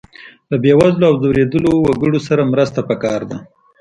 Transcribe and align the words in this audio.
له 0.49 0.55
بې 0.63 0.73
وزلو 0.79 1.05
او 1.09 1.15
ځورېدلو 1.21 1.71
وګړو 1.79 2.19
سره 2.27 2.49
مرسته 2.53 2.79
پکار 2.89 3.21
ده. 3.29 3.37